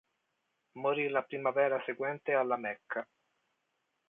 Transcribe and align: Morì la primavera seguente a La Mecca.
Morì 0.79 1.09
la 1.09 1.21
primavera 1.21 1.79
seguente 1.85 2.33
a 2.33 2.41
La 2.41 2.57
Mecca. 2.57 3.05